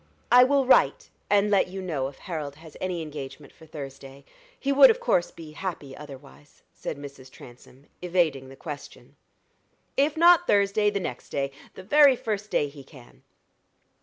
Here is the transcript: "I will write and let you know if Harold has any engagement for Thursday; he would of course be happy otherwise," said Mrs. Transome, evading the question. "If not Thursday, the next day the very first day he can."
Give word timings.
"I 0.31 0.43
will 0.43 0.65
write 0.65 1.11
and 1.29 1.51
let 1.51 1.67
you 1.67 1.79
know 1.79 2.07
if 2.07 2.17
Harold 2.17 2.55
has 2.55 2.75
any 2.81 3.03
engagement 3.03 3.53
for 3.53 3.67
Thursday; 3.67 4.25
he 4.59 4.71
would 4.71 4.89
of 4.89 4.99
course 4.99 5.29
be 5.29 5.51
happy 5.51 5.95
otherwise," 5.95 6.63
said 6.73 6.97
Mrs. 6.97 7.29
Transome, 7.29 7.85
evading 8.01 8.49
the 8.49 8.55
question. 8.55 9.15
"If 9.95 10.17
not 10.17 10.47
Thursday, 10.47 10.89
the 10.89 10.99
next 10.99 11.29
day 11.29 11.51
the 11.75 11.83
very 11.83 12.15
first 12.15 12.49
day 12.49 12.67
he 12.67 12.83
can." 12.83 13.21